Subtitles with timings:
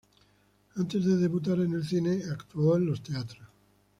[0.77, 3.47] Antes de debutar en el cine, actuó en los teatros.